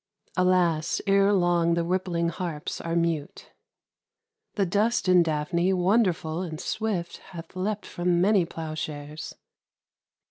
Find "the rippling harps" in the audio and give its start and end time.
1.75-2.81